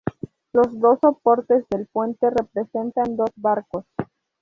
Los 0.51 0.79
dos 0.79 0.97
soportes 0.99 1.63
del 1.69 1.85
puente 1.85 2.31
representan 2.31 3.15
dos 3.15 3.29
barcos. 3.35 3.85